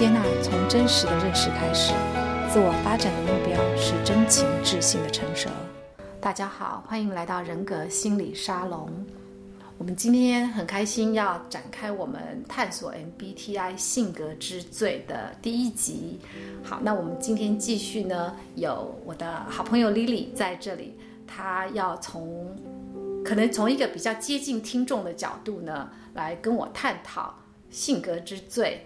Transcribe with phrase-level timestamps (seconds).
[0.00, 1.92] 接纳从真实的认识开始，
[2.50, 5.50] 自我发展的目标是真情自信的成熟。
[6.18, 8.90] 大家好，欢迎来到人格心理沙龙。
[9.76, 16.18] 我们今天很开心要展开我们探索 MBTI 性格之最的第一集。
[16.64, 20.94] 好，那我们今天继续呢，有我的好朋友 Lily 在这里，
[21.26, 22.56] 她要从
[23.22, 27.34] 可能从一个比较接近听众的角度呢，来跟我探讨
[27.68, 28.82] 性格之最。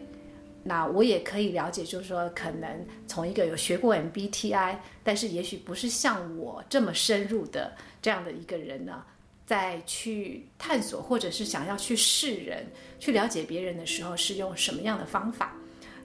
[0.67, 9.05] 那我也可以了解，就是说，可能从一个有学过 MBTI，但是也许不是像我这么深入的这样的一个人呢，
[9.47, 12.67] 在去探索或者是想要去识人、
[12.99, 15.53] 去了解别人的时候，是用什么样的方法？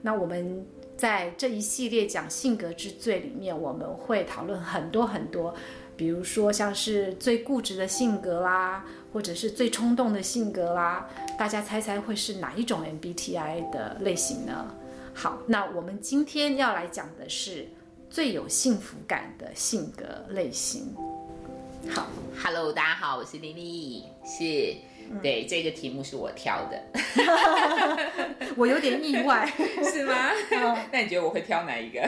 [0.02, 0.66] 那我们
[0.96, 5.54] 在这一系列讲性格之最里面，我们会讨论很多很多。
[5.96, 14.74] 比如说，像是最固执的性格啦，或者是最冲动的性格啦，大家猜猜会是哪一种 MBTI 的类型呢？
[15.14, 17.66] 好，那我们今天要来讲的是
[18.08, 20.94] 最有幸福感的性格类型。
[21.90, 22.06] 好
[22.42, 24.76] ，Hello，大家好，我是 Lily，是。
[25.20, 26.80] 对，这个题目是我挑的，
[28.56, 29.44] 我有点意外，
[29.92, 30.14] 是吗？
[30.92, 32.00] 那你觉得我会挑哪一个？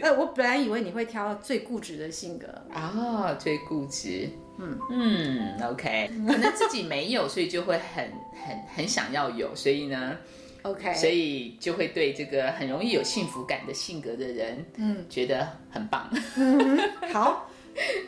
[0.00, 8.10] 呃，我本来以为你会挑最固执的性格哦，最固执，嗯嗯，OK，可能自己没有，所以就会很
[8.46, 10.16] 很很想要有，所以呢
[10.62, 16.10] ，OK，所以就会对这个很容易有幸福感的性格的人，嗯，觉得很棒。
[16.36, 16.78] 嗯，
[17.12, 17.50] 好，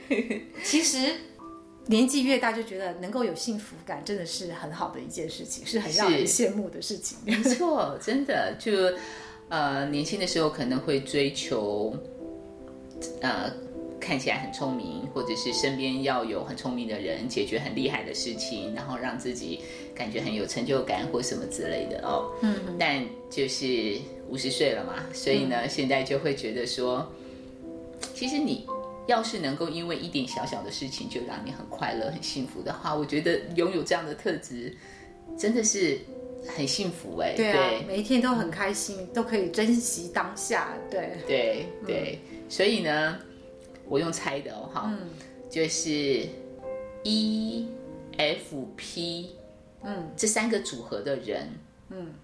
[0.64, 0.98] 其实。
[1.86, 7.18] 年纪越大，就觉得能够有幸福感，真的是很好的一件事情，是很让人羡慕的事情。
[7.24, 8.72] 没错，真的就
[9.48, 11.96] 呃，年轻的时候可能会追求
[13.22, 13.50] 呃
[14.00, 19.60] 看起来很聪明，或者是身边要有很聪明的人，解决很厉害的事情，然后让自己
[19.94, 22.32] 感觉很有成就感或什么之类的哦。
[22.42, 27.06] 嗯，但就是五十岁了嘛，所以呢，嗯、现在就会觉得说，
[28.14, 28.66] 其实你。
[29.06, 34.72] 要是能够因为一点小小的事情就让你很快乐、很幸福的话，我觉得拥有这样的特质
[35.36, 35.98] 真的是
[36.46, 37.34] 很幸福哎。
[37.34, 40.68] 对啊，对，每一天都很开心，嗯、都可以珍惜当下。
[40.88, 43.18] 对对对，嗯、所以呢，
[43.90, 45.10] 我用猜的哦，哈，嗯、
[45.50, 46.26] 就是
[47.02, 47.68] E
[48.16, 49.34] F P，
[49.82, 51.46] 嗯，这三个组合的人，
[51.90, 52.14] 嗯，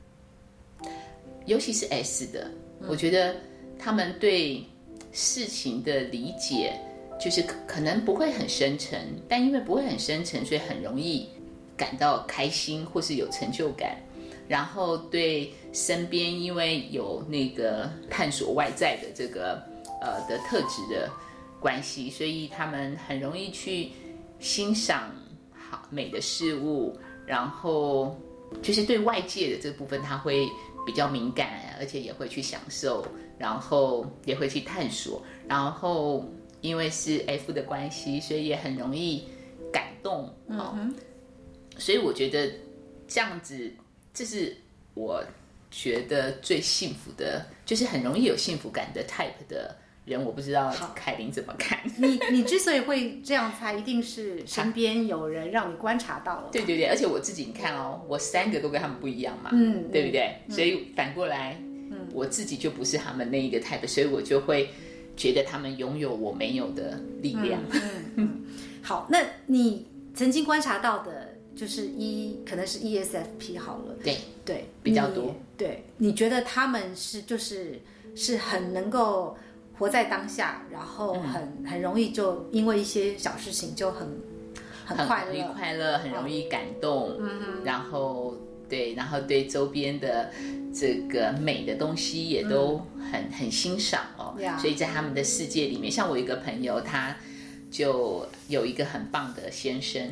[1.45, 2.51] 尤其是 S 的，
[2.81, 3.37] 嗯、我觉得
[3.79, 4.65] 他们对。
[5.13, 6.79] 事情的理解
[7.19, 11.27] 就是可能不会很深沉，但因为不会很深沉，所以很容易
[11.75, 13.97] 感到开心或是有成就感。
[14.47, 19.63] 然后对身边因为有那个探索外在的这个
[20.03, 21.11] 呃的特质的
[21.61, 23.91] 关系，所以他们很容易去
[24.39, 25.11] 欣赏
[25.53, 28.19] 好美的事物，然后
[28.63, 30.49] 就是对外界的这部分他会
[30.87, 33.07] 比较敏感，而且也会去享受。
[33.39, 36.25] 然后也会去探索，然后
[36.63, 39.29] 因为是 F 的关系，所以也很容易
[39.71, 40.35] 感动。
[40.49, 40.95] 嗯，
[41.77, 42.51] 所以我觉得
[43.07, 43.71] 这样子，
[44.15, 44.57] 这是
[44.95, 45.23] 我
[45.71, 50.25] 觉得最幸福的，就是很容易有幸福感的 type 的人。
[50.25, 51.79] 我不知道凯琳怎么看？
[51.99, 56.49] 你你之所以会这样猜，一定是身边有人让你观察到了。
[56.51, 60.37] 对对对，而且我自己你看哦，我三个都跟他们不一样嘛，嗯，对不对？
[60.49, 61.61] 嗯，所以反过来。
[62.13, 64.71] 我自己就不是他们那一个 type，所以我就会
[65.17, 67.61] 觉得他们拥有我没有的力量。
[67.71, 67.81] 嗯
[68.17, 68.45] 嗯、
[68.83, 74.15] 好，那你曾经观察到的，就是一可能是 ESFP 好了，对
[74.47, 75.37] 对，对比较多。
[75.59, 77.81] 对，你觉得他们是就是
[78.15, 79.37] 是很能够
[79.79, 84.09] 活在当下，然后很、嗯、很容易就因为一些小事情就很
[84.85, 88.35] 很快乐，很快乐，很容易感动，嗯，然后。
[88.69, 90.29] 对，然后对周边的
[90.75, 92.79] 这个美的东西也都
[93.13, 94.59] 很、嗯、很欣赏哦，Yeah.
[94.59, 97.17] 所以在他们的世界里面，像我一个朋友，他
[97.71, 100.03] 就有一个很棒的先生，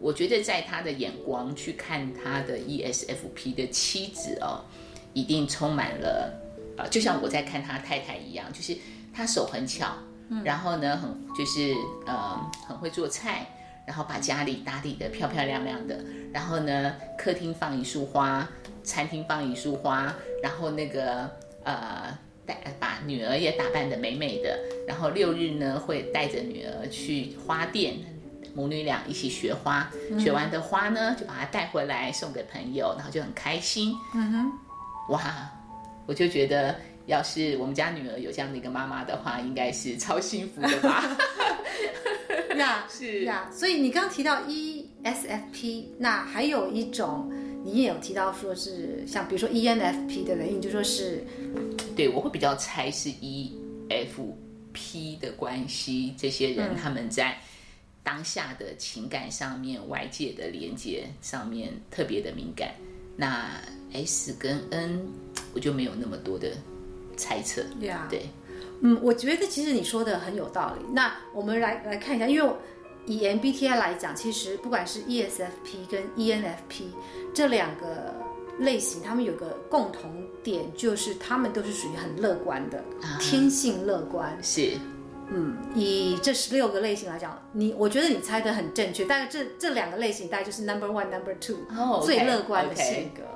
[0.00, 4.64] 我觉得在他的眼光去看他的 ESFP 的妻子哦，
[5.12, 6.32] 一定充满了
[6.76, 8.76] 啊、呃，就像我在看他太太一样，就是
[9.14, 9.92] 他手很巧，
[10.28, 11.74] 嗯、然后呢，很就是
[12.06, 13.46] 呃很会做菜。
[13.84, 15.98] 然后把家里打理得漂漂亮亮的，
[16.32, 18.48] 然后呢，客厅放一束花，
[18.84, 21.28] 餐厅放一束花，然后那个
[21.64, 22.16] 呃
[22.46, 27.96] 带把女儿也打扮得美美的，然后六日呢会带着女儿去花店，
[28.54, 33.96] 母女俩一起学花，学完的花呢就把它带回来送给朋友，然后就很开心。
[34.14, 34.52] 嗯哼，
[35.08, 35.20] 哇，
[36.06, 36.74] 我就觉得
[37.06, 41.16] 要是我们家女儿有这样的一个妈妈的话，应该是超幸福的吧。
[42.56, 47.30] 呀， 是呀，所以你刚刚提到 ESFP，那还有一种
[47.64, 51.24] 你也有提到说是像比如说 ENFP 的人，你就说是，
[51.96, 57.38] 对，我会比较猜是 EFP 的关系，这些人他们在
[58.02, 62.74] 当下的情感上面、外界的连接上面特别的敏感。
[63.16, 63.46] 那
[63.92, 65.06] S 跟 N
[65.54, 66.50] 我就没有那么多的
[67.16, 67.62] 猜测。
[67.80, 68.08] Yeah.
[68.08, 68.30] 对，
[68.80, 70.84] 嗯，我觉得其实你说的很有道理。
[70.92, 72.52] 那我们来来看一下，因为
[73.06, 76.84] 以 MBTI 来讲，其实不管是 ESFP 跟 ENFP
[77.34, 78.14] 这两个
[78.58, 83.20] 类型，他们有个共同点，就是他们都是属于很乐观的，uh huh.
[83.20, 84.36] 天性乐观。
[84.42, 84.78] 是。
[85.34, 89.04] 嗯，以这十六个类型来讲，你我觉得你猜的很正确。
[89.06, 93.22] 大概这这两个类型，大概就是 number one、number two，、oh, okay, 最乐观的性格。
[93.22, 93.26] okay.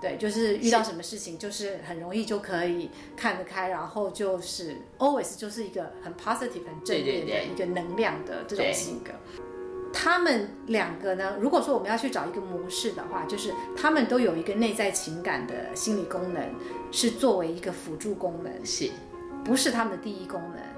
[0.00, 9.12] 对，就是遇到什么事情，就是很容易就可以看得开，然后就是 always 就是一个很 positive、很正面的一个能量的这种性格。
[9.92, 16.42] 他们两个呢，如果说我们要去找一个模式的话，就是他们都有一个内在情感的心理功能，
[16.90, 18.90] 是作为一个辅助功能，是
[19.44, 20.71] 不是他们的第一功能？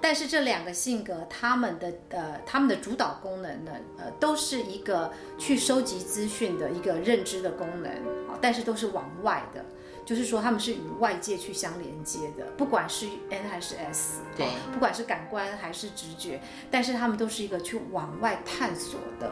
[0.00, 7.90] 但是这两个性格，他们的呃，他们的主导功能呢，呃，都是一个去收集资讯的一个认知的功能
[8.28, 9.64] 啊，但是都是往外的，
[10.04, 16.40] 就是说他们是与外界去相连接的，不管是 N 还是 S，对，不管是感官还是直觉，
[16.70, 19.30] 但是他们都是一个去往外探索的，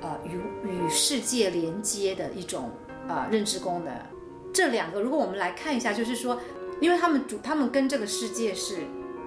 [0.00, 2.70] 呃，与与世界连接的一种
[3.08, 3.94] 呃认知功能。
[4.52, 6.40] 这两个，如果我们来看一下，就是说，
[6.80, 8.84] 因为他们主，他们跟这个世界是。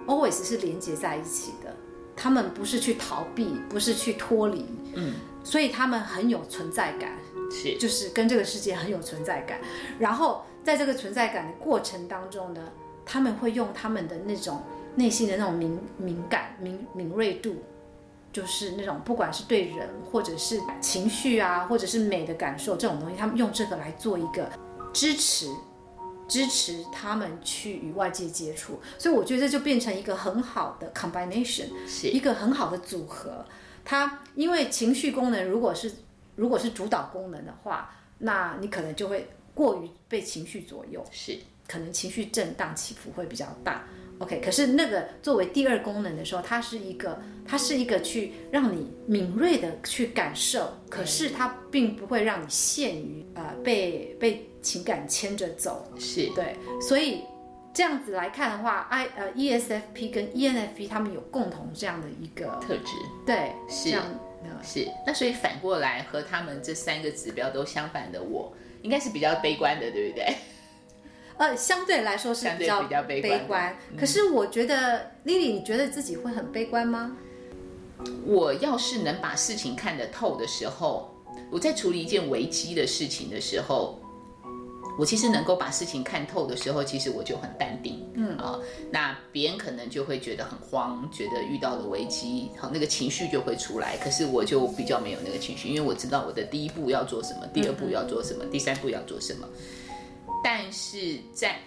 [0.08, 1.76] Always 是连接在一起的，
[2.16, 5.14] 他们不是去逃避，不是去脱离，嗯，
[5.44, 7.12] 所以他们很有存在感，
[7.52, 9.60] 是，就是跟这个世界很有存在感。
[10.00, 12.62] 然后在这个存在感的过程当中呢，
[13.06, 14.62] 他们会用他们的那种
[14.96, 17.56] 内心的那种敏敏感、敏敏锐度，
[18.32, 24.50] 就是那种不管是对人或者是情绪啊，或者是美的感受这种东西，他们用这个来做一个
[24.94, 25.48] 支持。
[26.28, 33.46] 支持他们去与外界接触，所以我觉得这就变成一个很好的 combination，是一个很好的组合。
[33.86, 35.92] 它因为情绪功能如果是
[36.36, 41.38] 如果是主导功能的话，那你可能就会过于被情绪左右，是
[41.68, 43.84] 可能情绪震荡起伏会比较大。
[44.24, 54.50] OK，可是那个作为第二功能的时候，它是一个它是一个去让你敏锐的去感受，可是它并不会让你陷于呃被被。
[54.64, 57.26] 情感牵着走，是对，所以
[57.74, 62.94] 这样子来看的话，I 呃 ESFP 跟 ENFP 他们有共同这样的一个特质，
[63.26, 64.06] 对，是这样
[64.64, 64.88] 是。
[65.06, 70.34] 那所以反过来和他们这三个指标都相反的我，应该是比较悲观的，对不对？
[71.38, 73.40] 呃，相对来说是比较比较悲观。
[73.40, 73.78] 悲观。
[73.98, 77.16] 可是我觉得 Lily，你觉得自己会很悲观吗？
[78.26, 81.14] 我要是能把事情看得透的时候，
[81.52, 84.00] 我在处理一件危机的事情的时候。
[84.96, 93.98] 我其实能够把事情看透的时候，其实我就很淡定，嗯啊、哦，那别人可能就会觉得很慌，觉得遇到了危机，好，那个情绪就会出来。
[93.98, 99.48] 可是我就比较没有那个情绪，因为我知道我的第一步要做什么，第二步要做什么，第三步要做什么。
[100.44, 101.58] 但是在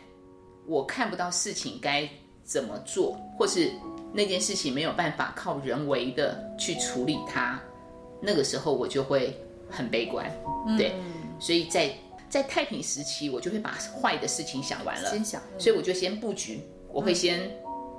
[0.66, 2.08] 我看不到事情该
[2.44, 3.72] 怎么做，或是
[4.12, 7.58] 那件事情没有办法靠人为的去处理它，
[8.20, 9.36] 那个时候我就会
[9.70, 10.30] 很悲观，
[10.76, 10.94] 对，
[11.40, 11.92] 所以在。
[12.28, 16.60] 在太平时期，我就会把坏的事情想完了，先想，嗯、所以我就先布局，
[16.92, 17.48] 我会先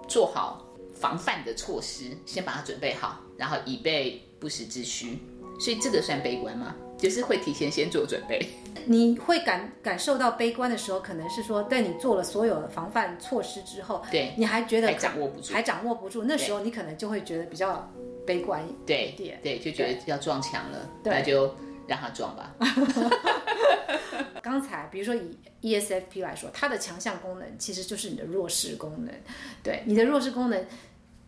[0.05, 5.17] 做好防范的措施，嗯、先把它准备好，然后以备不时之需。
[5.61, 6.75] 所以这个算悲观吗？
[6.97, 8.47] 就是会提前先做准备。
[8.89, 17.91] 你会感感受到悲观的时候，可能是说，在你做了所有的防范措施之后，对，你还觉得还掌握不住，还掌握不住，那时候你可能就会觉得比较
[18.25, 21.53] 悲观一点，对对，就觉得要撞墙了，对那就
[21.85, 22.55] 让他撞吧。
[24.41, 29.13] 刚才，比如说以 ESFP 来说，它的强项功能其实就是你的弱势功能。
[29.61, 30.65] 对，你的弱势功能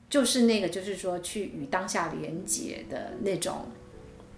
[0.09, 3.65] 就是那个，就是说去与当下连接的那种，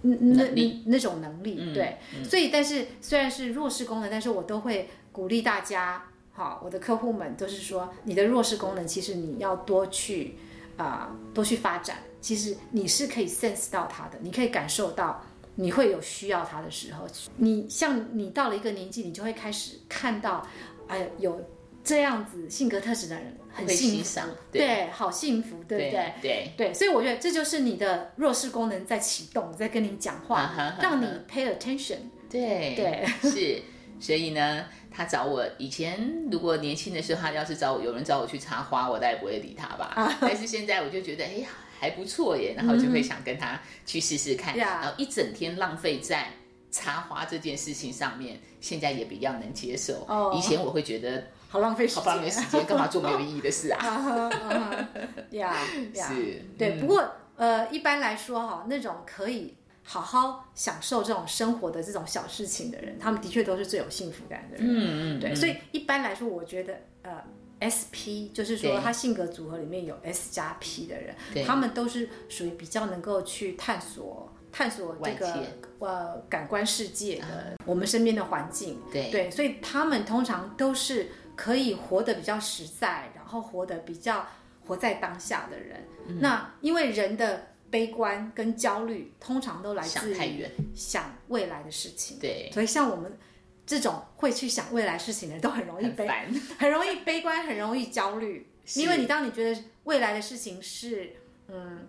[0.01, 1.73] 那那那种能力。
[1.73, 10.35] 对，所以但是虽然是弱势功能，但是我都会鼓励大家，好，我的客户们都是说，你的弱势功能其实你要多去
[10.77, 11.97] 啊、呃，多去发展。
[12.19, 15.21] 其实你是可以 sense 到它的，你可以感受到。
[15.53, 17.05] 你会有需要它的时候，
[17.35, 20.47] 你像你到了一个年纪，你就会开始看到，
[20.87, 21.39] 哎，有
[21.83, 24.19] 这样子性格特质的人很幸福，
[24.51, 25.91] 对，对，好幸福，对不对？
[25.91, 31.97] 对对，对，所以我觉得这就是你的弱势功能在启动，在跟你讲话，啊、哈哈让你 pay attention。
[32.29, 33.61] 对对，是，
[33.99, 39.91] 所以呢，他找我以前如果年轻的时候，他要是找我，有人找我去插花，我大概不会理他吧。
[39.95, 41.47] 啊、 但是现在我就觉得，哎呀。
[41.81, 46.27] 还不错耶，然后就会想跟他去试试看，嗯、然后一整天浪费在
[46.69, 50.05] 插花这件事情上面，现在也比较能接受。
[50.07, 54.29] 哦，以前我会觉得好浪费时间，好浪费时间， 干嘛做没有意义的事啊？
[55.31, 55.53] 呀
[55.93, 56.79] 呀，是，对。
[56.79, 57.03] 不过
[57.35, 64.65] 呃，一般来说哈，那种可以好好享受这种生活的这种小事情的人，他们的确都是最有幸福感的人。
[64.65, 65.35] 嗯嗯，对。
[65.35, 67.21] 所以一般来说，我觉得呃。
[67.63, 71.15] SP 就是说，他性格组合里面有 S 加 P 的人，
[71.45, 75.45] 他们都是属于比较能够去探索、探索这个
[75.77, 78.81] 呃感官世界的、啊、我们身边的环境。
[78.91, 84.27] 对对，所以他们通常都是可以活得比较实在，然后活得比较
[84.65, 85.85] 活在当下的人。
[86.07, 90.45] 嗯、那因为人的悲观跟焦虑，通常都来自于
[90.75, 92.19] 想未来的事情。
[92.19, 93.17] 对，所以像我们。
[93.63, 98.45] 这种会去想未来事情的人都很容易悲，很， 很容易悲观，很容易焦虑。
[98.75, 101.15] 因为你当你觉得未来的事情是
[101.47, 101.87] 嗯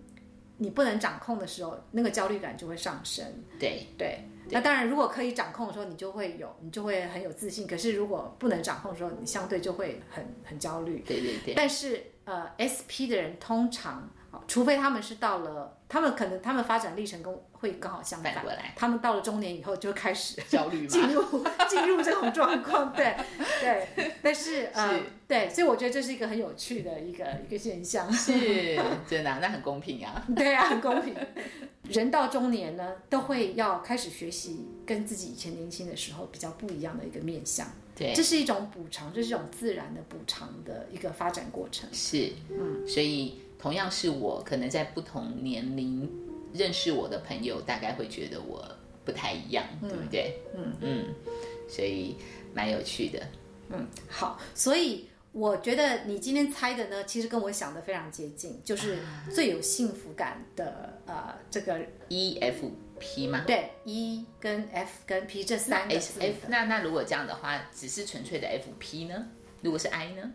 [0.58, 3.26] 你不能掌控的时候，那个焦虑感就会上升。
[3.58, 4.22] 对对，
[4.52, 7.66] 那当然如果可以掌控的时候，你就会有，你就会很有自信。
[7.66, 11.02] 可是如果不能掌控的时候，你相对就会很很焦虑。
[11.06, 11.54] 对对对。
[11.54, 14.10] 但是呃，SP 的人通常。
[14.48, 21.22] 除非他们是到了，他们可能他们发展历程跟会刚好相反，反过来，他们到了中年以后就开始焦虑，进入
[21.68, 23.14] 进入这种状况，对
[23.60, 24.12] 对。
[24.22, 30.24] 但是， 是呃，对，所以我觉得这是一个很有趣的一个一个现象，是真的、啊，那很公平啊。
[30.34, 31.14] 对啊，很公平。
[31.92, 37.70] 人到中年呢，都会要开始学习跟自己以前年轻的时候比较不一样的一个面相。
[37.94, 41.88] 对，这是一种补偿，这是一种自然的补偿的一个发展过程。
[41.92, 43.34] 是，嗯，所以。
[43.62, 46.10] 同样是我，可能在不同年龄
[46.52, 48.60] 认识我的朋友，大概会觉得我
[49.04, 50.36] 不太一样，嗯、对不对？
[50.56, 51.14] 嗯嗯，
[51.68, 52.16] 所以
[52.52, 53.22] 蛮有趣的。
[53.68, 58.98] 嗯，好，所以我觉得你今天猜的呢，其实跟我想的非常接近，就是
[59.34, 63.44] 最有幸福感的呃，这个 E F P 吗？
[63.46, 66.46] 对，E 跟 F 跟 P 这三个 S F。
[66.48, 69.26] 那那如果这样的话，只是纯粹的 F P 呢？
[69.62, 70.32] 如果是 I 呢？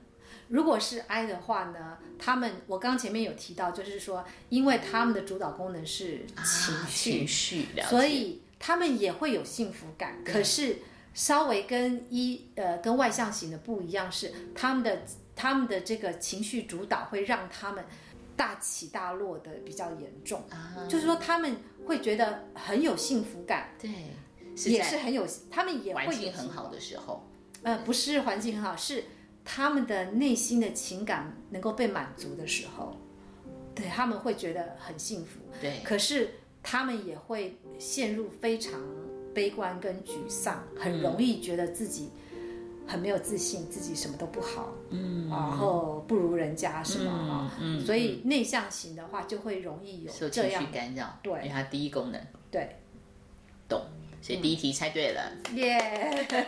[0.47, 10.23] 如果是 I 的话呢，他们我刚前面有提到，就是说，因为他们的主导功能是情绪，啊、情绪，所以他们也会有幸福感。
[10.25, 10.77] 可是
[11.17, 15.01] 稍微跟一呃跟外向型的不一样是，他们的
[15.35, 17.83] 他们的这个情绪主导会让他们
[18.35, 21.57] 大起大落的比较严重，啊、就是说他们
[21.87, 23.89] 会觉得很有幸福感，对，
[24.71, 27.27] 也是很有，他们也会环境很好的时候，
[27.63, 29.05] 呃，不是环境很好，是。
[29.49, 32.95] 他们的内心的情感能够被满足的时候，
[33.73, 35.39] 对，他们会觉得很幸福。
[35.59, 36.31] 对，可是
[36.61, 38.73] 他们也会陷入非常
[39.37, 42.09] 悲观跟沮丧，很容易觉得自己
[42.87, 52.67] 很没有自信，自己什么都不好，嗯，然后不如人家什么啊，嗯，所以内向型的话就会容易有这样干扰，对，因为它第一功能，对，
[53.69, 53.79] 懂。
[54.27, 56.45] 所以第一题猜对了，耶、yeah.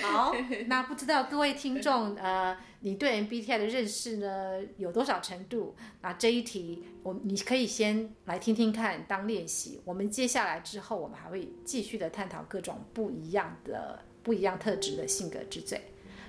[0.00, 0.34] 好，
[0.66, 5.76] 那不知道各位听众，呃，你对 MBTI 的认识呢有多少程度？
[6.00, 9.82] 那这一题，我你可以先来听听看，当练习。
[9.84, 15.78] 我们接下来之后，我们还会继续的探讨各种不一样的、不一样特质的性格之最。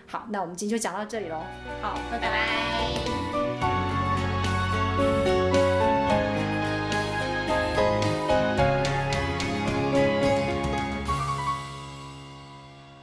[0.06, 1.42] 好，那我们今天就讲到这里喽。
[1.82, 2.28] 好，拜拜。
[2.28, 2.38] 拜
[4.98, 5.41] 拜。